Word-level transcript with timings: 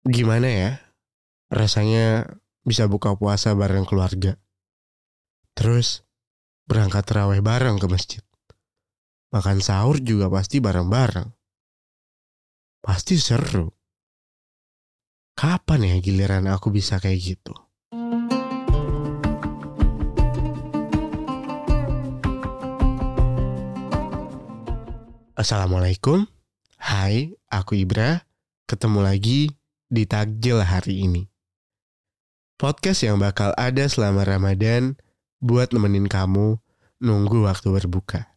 Gimana 0.00 0.48
ya? 0.48 0.70
Rasanya 1.52 2.24
bisa 2.64 2.88
buka 2.88 3.12
puasa 3.20 3.52
bareng 3.52 3.84
keluarga. 3.84 4.40
Terus 5.52 6.08
berangkat 6.64 7.04
terawih 7.04 7.44
bareng 7.44 7.76
ke 7.76 7.84
masjid. 7.84 8.24
Makan 9.28 9.60
sahur 9.60 10.00
juga 10.00 10.32
pasti 10.32 10.56
bareng-bareng. 10.56 11.28
Pasti 12.80 13.20
seru. 13.20 13.68
Kapan 15.36 15.84
ya 15.84 15.96
giliran 16.00 16.48
aku 16.48 16.72
bisa 16.72 16.96
kayak 16.96 17.20
gitu? 17.20 17.52
Assalamualaikum. 25.36 26.24
Hai, 26.80 27.36
aku 27.52 27.76
Ibra. 27.76 28.24
Ketemu 28.64 29.04
lagi 29.04 29.59
di 29.90 30.06
Takjil 30.06 30.62
hari 30.62 31.02
ini. 31.02 31.26
Podcast 32.54 33.02
yang 33.02 33.18
bakal 33.18 33.50
ada 33.58 33.90
selama 33.90 34.22
Ramadan 34.22 34.94
buat 35.42 35.74
nemenin 35.74 36.06
kamu 36.06 36.62
nunggu 37.02 37.42
waktu 37.42 37.74
berbuka. 37.74 38.30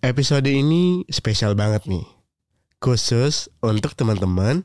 Episode 0.00 0.48
ini 0.48 1.04
spesial 1.12 1.52
banget 1.52 1.84
nih. 1.84 2.08
Khusus 2.80 3.52
untuk 3.60 3.92
teman-teman 3.92 4.64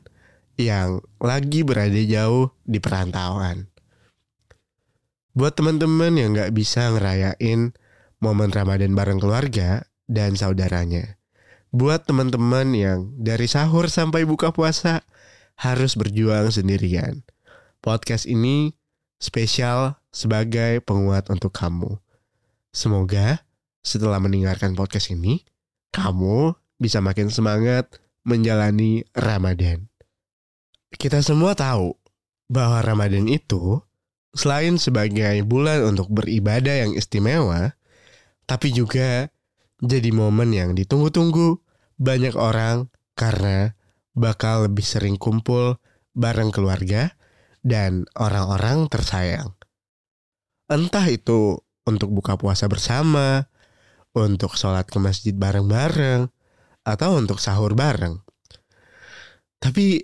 yang 0.56 1.04
lagi 1.20 1.60
berada 1.60 2.00
jauh 2.00 2.48
di 2.64 2.80
perantauan. 2.80 3.68
Buat 5.36 5.60
teman-teman 5.60 6.14
yang 6.16 6.32
gak 6.32 6.56
bisa 6.56 6.88
ngerayain 6.88 7.76
momen 8.16 8.48
Ramadan 8.48 8.96
bareng 8.96 9.20
keluarga 9.20 9.84
dan 10.08 10.40
saudaranya. 10.40 11.20
Buat 11.74 12.06
teman-teman 12.08 12.72
yang 12.72 13.12
dari 13.18 13.50
sahur 13.50 13.90
sampai 13.90 14.22
buka 14.24 14.54
puasa 14.54 15.02
harus 15.58 15.94
berjuang 15.94 16.50
sendirian. 16.50 17.22
Podcast 17.84 18.24
ini 18.24 18.74
spesial 19.20 19.96
sebagai 20.10 20.80
penguat 20.82 21.28
untuk 21.30 21.54
kamu. 21.54 22.00
Semoga 22.74 23.44
setelah 23.84 24.18
mendengarkan 24.18 24.74
podcast 24.74 25.12
ini, 25.12 25.44
kamu 25.94 26.56
bisa 26.80 26.98
makin 26.98 27.30
semangat 27.30 27.88
menjalani 28.24 29.04
Ramadan. 29.14 29.86
Kita 30.94 31.20
semua 31.20 31.52
tahu 31.52 31.94
bahwa 32.48 32.80
Ramadan 32.80 33.28
itu 33.28 33.82
selain 34.34 34.80
sebagai 34.80 35.44
bulan 35.46 35.94
untuk 35.94 36.10
beribadah 36.10 36.86
yang 36.86 36.92
istimewa, 36.96 37.76
tapi 38.48 38.74
juga 38.74 39.30
jadi 39.78 40.10
momen 40.10 40.50
yang 40.50 40.70
ditunggu-tunggu 40.74 41.60
banyak 42.00 42.34
orang 42.34 42.90
karena 43.14 43.78
bakal 44.14 44.70
lebih 44.70 44.86
sering 44.86 45.18
kumpul 45.18 45.76
bareng 46.14 46.54
keluarga 46.54 47.18
dan 47.60 48.06
orang-orang 48.14 48.86
tersayang. 48.86 49.52
Entah 50.70 51.04
itu 51.10 51.60
untuk 51.84 52.14
buka 52.14 52.40
puasa 52.40 52.70
bersama, 52.70 53.50
untuk 54.16 54.56
sholat 54.56 54.88
ke 54.88 54.96
masjid 55.02 55.34
bareng-bareng, 55.36 56.30
atau 56.86 57.10
untuk 57.18 57.42
sahur 57.42 57.74
bareng. 57.74 58.20
Tapi 59.58 60.00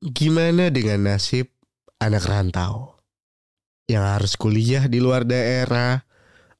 gimana 0.00 0.68
dengan 0.68 1.12
nasib 1.12 1.52
anak 2.00 2.24
rantau 2.28 3.00
yang 3.88 4.04
harus 4.04 4.36
kuliah 4.36 4.86
di 4.86 5.00
luar 5.00 5.24
daerah 5.24 6.04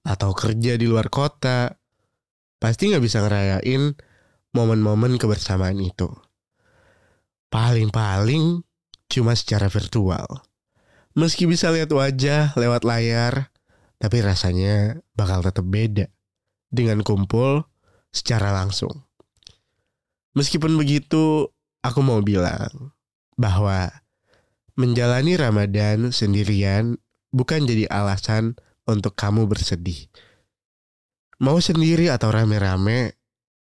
atau 0.05 0.33
kerja 0.33 0.81
di 0.81 0.89
luar 0.89 1.13
kota? 1.13 1.77
Pasti 2.61 2.93
nggak 2.93 3.05
bisa 3.05 3.25
ngerayain 3.25 3.97
momen-momen 4.53 5.17
kebersamaan 5.17 5.81
itu. 5.81 6.09
Paling-paling 7.51 8.63
cuma 9.11 9.35
secara 9.35 9.67
virtual. 9.67 10.27
Meski 11.19 11.51
bisa 11.51 11.75
lihat 11.75 11.91
wajah 11.91 12.55
lewat 12.55 12.87
layar, 12.87 13.51
tapi 13.99 14.23
rasanya 14.23 15.03
bakal 15.19 15.43
tetap 15.43 15.67
beda 15.67 16.07
dengan 16.71 17.03
kumpul 17.03 17.67
secara 18.15 18.55
langsung. 18.55 19.05
Meskipun 20.39 20.79
begitu, 20.79 21.51
aku 21.83 22.01
mau 22.07 22.23
bilang 22.23 22.95
bahwa 23.35 23.91
menjalani 24.79 25.35
Ramadan 25.35 26.15
sendirian 26.15 26.95
bukan 27.35 27.67
jadi 27.67 27.91
alasan 27.91 28.55
untuk 28.87 29.19
kamu 29.19 29.51
bersedih. 29.51 30.07
Mau 31.43 31.59
sendiri 31.59 32.13
atau 32.15 32.31
rame-rame, 32.31 33.19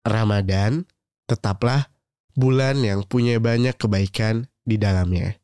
Ramadan 0.03 0.84
tetaplah 1.29 1.88
bulan 2.34 2.81
yang 2.81 3.06
punya 3.06 3.38
banyak 3.38 3.78
kebaikan 3.78 4.50
di 4.66 4.78
dalamnya. 4.78 5.38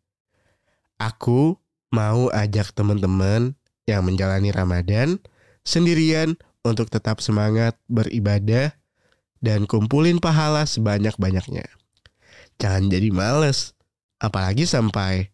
Aku 1.01 1.57
mau 1.93 2.27
ajak 2.31 2.75
teman-teman 2.75 3.55
yang 3.85 4.05
menjalani 4.05 4.49
Ramadan 4.49 5.21
sendirian 5.65 6.37
untuk 6.65 6.89
tetap 6.89 7.21
semangat 7.21 7.77
beribadah 7.85 8.73
dan 9.41 9.69
kumpulin 9.69 10.17
pahala 10.17 10.65
sebanyak-banyaknya. 10.65 11.69
Jangan 12.57 12.89
jadi 12.89 13.09
males, 13.13 13.77
apalagi 14.17 14.65
sampai 14.65 15.29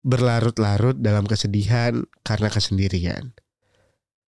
berlarut-larut 0.00 0.96
dalam 0.96 1.28
kesedihan 1.28 2.08
karena 2.24 2.48
kesendirian. 2.48 3.36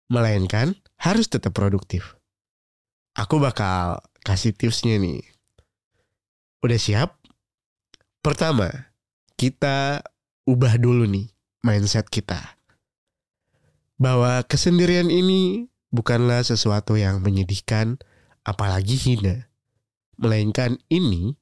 Melainkan 0.09 0.75
harus 0.97 1.29
tetap 1.29 1.53
produktif. 1.53 2.17
Aku 3.15 3.43
bakal 3.43 4.01
kasih 4.25 4.57
tipsnya 4.57 4.97
nih. 4.97 5.21
Udah 6.61 6.77
siap? 6.77 7.17
Pertama, 8.21 8.93
kita 9.41 10.05
ubah 10.45 10.77
dulu 10.77 11.09
nih 11.09 11.33
mindset 11.65 12.13
kita. 12.13 12.37
Bahwa 13.97 14.45
kesendirian 14.45 15.09
ini 15.09 15.73
bukanlah 15.89 16.45
sesuatu 16.45 17.01
yang 17.01 17.25
menyedihkan, 17.25 17.97
apalagi 18.45 19.01
hina. 19.01 19.49
Melainkan 20.21 20.77
ini 20.93 21.33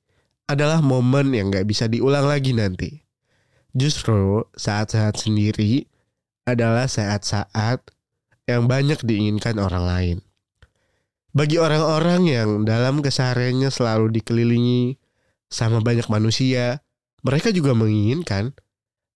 adalah 0.47 0.79
momen 0.79 1.35
yang 1.35 1.51
gak 1.51 1.67
bisa 1.67 1.91
diulang 1.91 2.31
lagi 2.31 2.55
nanti. 2.55 3.03
Justru 3.75 4.47
saat-saat 4.55 5.19
sendiri 5.19 5.91
adalah 6.47 6.87
saat-saat 6.87 7.83
yang 8.47 8.71
banyak 8.71 9.03
diinginkan 9.03 9.59
orang 9.59 9.83
lain. 9.83 10.19
Bagi 11.35 11.59
orang-orang 11.59 12.23
yang 12.31 12.51
dalam 12.63 13.03
kesehariannya 13.03 13.75
selalu 13.75 14.15
dikelilingi 14.15 15.08
sama 15.49 15.81
banyak 15.81 16.07
manusia, 16.13 16.85
mereka 17.25 17.51
juga 17.51 17.73
menginginkan 17.73 18.55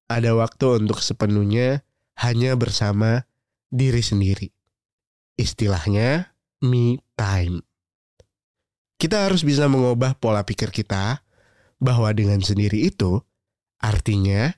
ada 0.09 0.37
waktu 0.37 0.82
untuk 0.82 1.00
sepenuhnya 1.00 1.84
hanya 2.20 2.53
bersama 2.59 3.25
diri 3.72 4.04
sendiri. 4.04 4.53
Istilahnya 5.41 6.37
me 6.60 7.00
time. 7.16 7.65
Kita 9.00 9.26
harus 9.26 9.42
bisa 9.42 9.66
mengubah 9.66 10.15
pola 10.21 10.44
pikir 10.44 10.71
kita 10.71 11.25
bahwa 11.82 12.12
dengan 12.15 12.38
sendiri 12.38 12.87
itu 12.87 13.19
artinya 13.82 14.54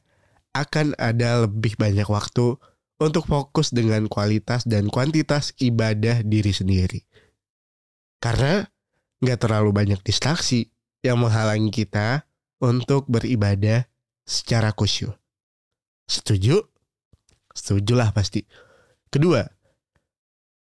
akan 0.53 0.93
ada 1.01 1.49
lebih 1.49 1.81
banyak 1.81 2.05
waktu 2.05 2.61
untuk 3.01 3.25
fokus 3.27 3.73
dengan 3.73 4.07
kualitas 4.07 4.69
dan 4.69 4.93
kuantitas 4.93 5.57
ibadah 5.57 6.21
diri 6.23 6.53
sendiri. 6.53 7.01
Karena 8.21 8.69
nggak 9.25 9.39
terlalu 9.41 9.73
banyak 9.73 10.01
distraksi 10.05 10.74
yang 11.05 11.21
menghalangi 11.21 11.69
kita 11.69 12.25
untuk 12.65 13.05
beribadah 13.13 13.85
secara 14.25 14.73
khusyuk. 14.73 15.13
Setuju? 16.09 16.65
Setujulah 17.53 18.11
pasti. 18.17 18.49
Kedua, 19.13 19.45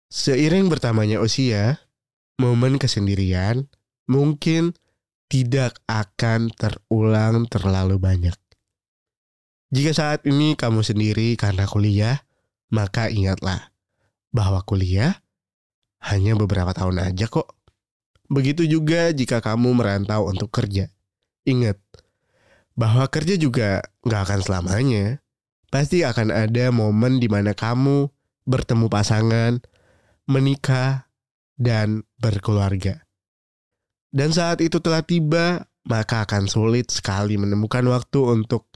seiring 0.07 0.71
bertambahnya 0.71 1.19
usia, 1.19 1.77
momen 2.39 2.79
kesendirian 2.79 3.67
mungkin 4.09 4.73
tidak 5.27 5.77
akan 5.85 6.49
terulang 6.55 7.45
terlalu 7.47 8.01
banyak. 8.01 8.35
Jika 9.72 9.91
saat 9.95 10.27
ini 10.27 10.59
kamu 10.59 10.84
sendiri 10.84 11.39
karena 11.39 11.63
kuliah, 11.63 12.19
maka 12.75 13.07
ingatlah 13.07 13.72
bahwa 14.35 14.59
kuliah 14.67 15.23
hanya 16.03 16.35
beberapa 16.35 16.75
tahun 16.75 17.13
aja 17.13 17.31
kok. 17.31 17.60
Begitu 18.31 18.63
juga 18.63 19.11
jika 19.11 19.43
kamu 19.43 19.75
merantau 19.75 20.31
untuk 20.31 20.47
kerja. 20.55 20.87
Ingat, 21.43 21.75
bahwa 22.79 23.03
kerja 23.11 23.35
juga 23.35 23.83
nggak 24.07 24.22
akan 24.23 24.39
selamanya. 24.39 25.19
Pasti 25.67 26.03
akan 26.07 26.31
ada 26.31 26.72
momen 26.72 27.19
di 27.19 27.28
mana 27.28 27.51
kamu 27.51 28.07
bertemu 28.47 28.87
pasangan, 28.87 29.59
menikah, 30.28 31.11
dan 31.59 32.07
berkeluarga. 32.19 33.03
Dan 34.11 34.35
saat 34.35 34.59
itu 34.59 34.84
telah 34.84 35.03
tiba, 35.03 35.67
maka 35.87 36.27
akan 36.27 36.47
sulit 36.51 36.91
sekali 36.91 37.39
menemukan 37.39 37.84
waktu 37.87 38.19
untuk 38.19 38.67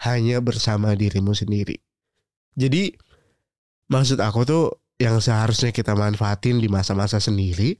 hanya 0.00 0.40
bersama 0.40 0.96
dirimu 0.96 1.36
sendiri. 1.36 1.76
Jadi 2.56 2.96
maksud 3.92 4.20
aku 4.20 4.40
tuh 4.48 4.64
yang 4.96 5.20
seharusnya 5.20 5.72
kita 5.72 5.92
manfaatin 5.92 6.60
di 6.60 6.68
masa-masa 6.72 7.20
sendiri 7.20 7.76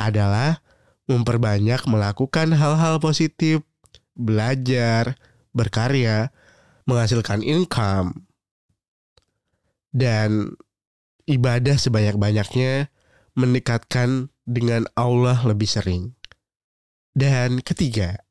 adalah 0.00 0.64
memperbanyak 1.04 1.84
melakukan 1.84 2.56
hal-hal 2.56 2.96
positif 2.98 3.60
belajar, 4.16 5.20
berkarya, 5.52 6.32
menghasilkan 6.88 7.44
income, 7.44 8.26
dan 9.92 10.54
ibadah 11.28 11.76
sebanyak-banyaknya 11.78 12.90
mendekatkan 13.38 14.32
dengan 14.48 14.86
Allah 14.98 15.38
lebih 15.46 15.70
sering. 15.70 16.18
Dan 17.14 17.62
ketiga, 17.62 18.22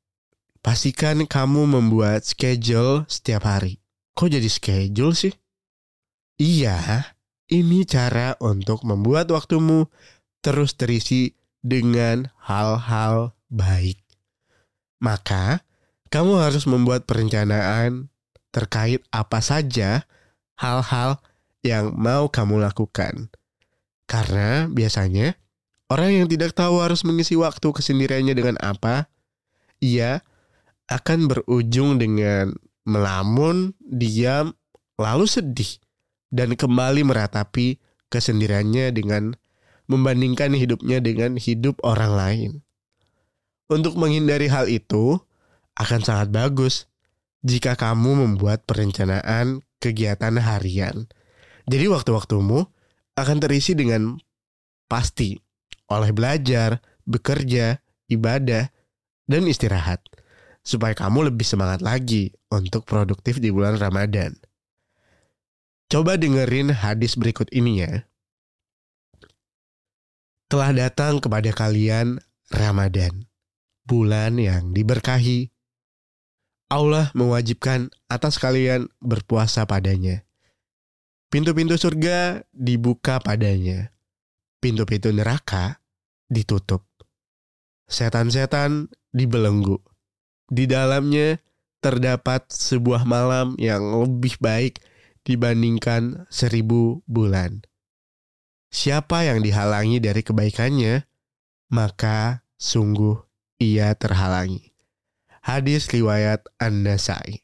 pastikan 0.64 1.28
kamu 1.28 1.68
membuat 1.68 2.24
schedule 2.24 3.04
setiap 3.08 3.48
hari. 3.48 3.80
Kok 4.16 4.30
jadi 4.32 4.50
schedule 4.52 5.16
sih? 5.16 5.34
Iya, 6.40 7.04
ini 7.52 7.84
cara 7.84 8.40
untuk 8.40 8.88
membuat 8.88 9.28
waktumu 9.36 9.92
terus 10.40 10.80
terisi 10.80 11.39
dengan 11.60 12.32
hal-hal 12.40 13.36
baik. 13.52 14.00
Maka, 15.00 15.64
kamu 16.10 16.42
harus 16.42 16.66
membuat 16.66 17.06
perencanaan 17.06 18.10
terkait 18.50 19.06
apa 19.14 19.40
saja 19.40 20.04
hal-hal 20.58 21.22
yang 21.62 21.94
mau 21.96 22.28
kamu 22.28 22.60
lakukan. 22.60 23.30
Karena 24.10 24.66
biasanya 24.66 25.38
orang 25.92 26.24
yang 26.24 26.28
tidak 26.28 26.58
tahu 26.58 26.82
harus 26.82 27.06
mengisi 27.06 27.38
waktu 27.38 27.70
kesendiriannya 27.70 28.34
dengan 28.34 28.58
apa, 28.58 29.06
ia 29.80 30.26
akan 30.90 31.30
berujung 31.30 32.02
dengan 32.02 32.58
melamun, 32.90 33.78
diam, 33.86 34.58
lalu 34.98 35.30
sedih 35.30 35.78
dan 36.34 36.58
kembali 36.58 37.06
meratapi 37.06 37.78
kesendiriannya 38.10 38.90
dengan 38.90 39.38
membandingkan 39.90 40.54
hidupnya 40.54 41.02
dengan 41.02 41.36
hidup 41.36 41.82
orang 41.82 42.14
lain. 42.14 42.52
Untuk 43.70 43.98
menghindari 43.98 44.46
hal 44.48 44.70
itu, 44.70 45.18
akan 45.80 46.02
sangat 46.06 46.30
bagus 46.30 46.86
jika 47.42 47.74
kamu 47.74 48.28
membuat 48.28 48.68
perencanaan 48.68 49.66
kegiatan 49.80 50.36
harian. 50.38 51.08
Jadi 51.66 51.86
waktu-waktumu 51.88 52.68
akan 53.16 53.38
terisi 53.40 53.74
dengan 53.74 54.20
pasti 54.92 55.40
oleh 55.90 56.12
belajar, 56.12 56.84
bekerja, 57.08 57.80
ibadah, 58.12 58.70
dan 59.26 59.44
istirahat. 59.46 60.04
Supaya 60.60 60.94
kamu 60.94 61.34
lebih 61.34 61.48
semangat 61.48 61.80
lagi 61.80 62.36
untuk 62.52 62.86
produktif 62.86 63.40
di 63.40 63.50
bulan 63.50 63.80
Ramadan. 63.80 64.36
Coba 65.90 66.20
dengerin 66.20 66.70
hadis 66.70 67.18
berikut 67.18 67.50
ini 67.50 67.82
ya. 67.82 68.09
Telah 70.50 70.74
datang 70.74 71.22
kepada 71.22 71.54
kalian 71.54 72.18
Ramadan, 72.50 73.30
bulan 73.86 74.42
yang 74.42 74.74
diberkahi. 74.74 75.54
Allah 76.74 77.14
mewajibkan 77.14 77.94
atas 78.10 78.42
kalian 78.42 78.90
berpuasa 78.98 79.70
padanya. 79.70 80.26
Pintu-pintu 81.30 81.78
surga 81.78 82.42
dibuka 82.50 83.22
padanya. 83.22 83.94
Pintu-pintu 84.58 85.14
neraka 85.14 85.86
ditutup. 86.34 86.82
Setan-setan 87.86 88.90
dibelenggu. 89.14 89.78
Di 90.50 90.66
dalamnya 90.66 91.38
terdapat 91.78 92.50
sebuah 92.50 93.06
malam 93.06 93.54
yang 93.62 93.86
lebih 93.86 94.42
baik 94.42 94.82
dibandingkan 95.30 96.26
seribu 96.34 97.06
bulan. 97.06 97.69
Siapa 98.80 99.28
yang 99.28 99.44
dihalangi 99.44 100.00
dari 100.00 100.24
kebaikannya, 100.24 101.04
maka 101.68 102.48
sungguh 102.56 103.20
ia 103.60 103.92
terhalangi. 103.92 104.72
Hadis 105.44 105.92
riwayat 105.92 106.48
An-Nasai. 106.64 107.44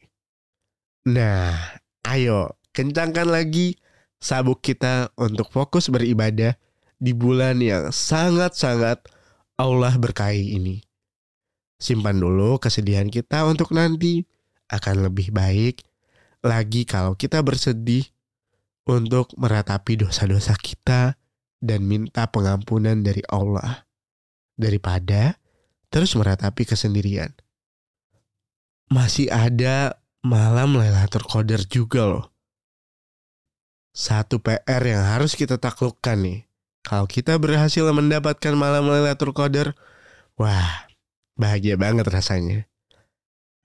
Nah, 1.11 1.75
ayo 2.07 2.55
kencangkan 2.71 3.27
lagi 3.27 3.75
sabuk 4.15 4.63
kita 4.63 5.11
untuk 5.19 5.51
fokus 5.51 5.91
beribadah 5.91 6.55
di 7.03 7.11
bulan 7.11 7.59
yang 7.59 7.91
sangat-sangat 7.91 9.03
Allah 9.59 9.91
berkahi 9.99 10.55
ini. 10.55 10.87
Simpan 11.75 12.15
dulu 12.15 12.63
kesedihan 12.63 13.11
kita 13.11 13.43
untuk 13.43 13.75
nanti 13.75 14.23
akan 14.71 15.11
lebih 15.11 15.35
baik 15.35 15.83
lagi 16.47 16.87
kalau 16.87 17.19
kita 17.19 17.43
bersedih 17.43 18.07
untuk 18.87 19.35
meratapi 19.35 19.99
dosa-dosa 19.99 20.55
kita 20.55 21.19
dan 21.65 21.89
minta 21.89 22.29
pengampunan 22.29 23.01
dari 23.01 23.25
Allah 23.25 23.89
daripada 24.53 25.41
terus 25.89 26.13
meratapi 26.13 26.63
kesendirian. 26.69 27.33
Masih 28.85 29.33
ada 29.33 29.97
malam 30.21 30.77
Lailatul 30.77 31.25
Qadar 31.25 31.65
juga 31.65 32.05
loh. 32.05 32.25
Satu 33.95 34.37
PR 34.37 34.83
yang 34.85 35.01
harus 35.01 35.33
kita 35.33 35.57
taklukkan 35.57 36.19
nih. 36.21 36.39
Kalau 36.85 37.09
kita 37.09 37.33
berhasil 37.41 37.81
mendapatkan 37.89 38.53
malam 38.53 38.85
Lailatul 38.85 39.33
Qadar, 39.33 39.73
wah, 40.37 40.85
bahagia 41.33 41.81
banget 41.81 42.05
rasanya. 42.05 42.69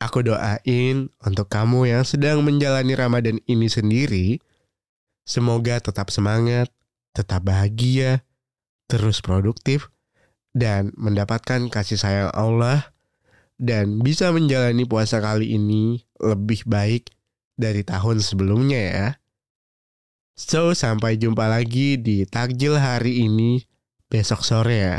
Aku 0.00 0.24
doain 0.24 1.12
untuk 1.20 1.52
kamu 1.52 1.92
yang 1.92 2.08
sedang 2.08 2.40
menjalani 2.40 2.96
Ramadan 2.96 3.36
ini 3.44 3.68
sendiri, 3.68 4.40
semoga 5.28 5.76
tetap 5.76 6.08
semangat, 6.08 6.72
tetap 7.14 7.46
bahagia, 7.46 8.22
terus 8.86 9.22
produktif, 9.22 9.90
dan 10.50 10.90
mendapatkan 10.98 11.70
kasih 11.70 11.98
sayang 11.98 12.30
Allah, 12.34 12.90
dan 13.60 14.00
bisa 14.00 14.32
menjalani 14.32 14.88
puasa 14.88 15.20
kali 15.20 15.54
ini 15.54 16.02
lebih 16.18 16.64
baik 16.66 17.12
dari 17.60 17.84
tahun 17.84 18.24
sebelumnya 18.24 18.80
ya. 18.80 19.08
So, 20.40 20.72
sampai 20.72 21.20
jumpa 21.20 21.44
lagi 21.52 22.00
di 22.00 22.24
takjil 22.24 22.80
hari 22.80 23.28
ini 23.28 23.60
besok 24.08 24.40
sore 24.40 24.76
ya. 24.80 24.98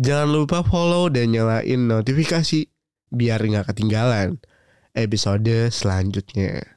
Jangan 0.00 0.28
lupa 0.28 0.64
follow 0.64 1.12
dan 1.12 1.32
nyalain 1.32 1.88
notifikasi 1.88 2.68
biar 3.12 3.40
nggak 3.40 3.72
ketinggalan 3.72 4.40
episode 4.96 5.68
selanjutnya. 5.68 6.75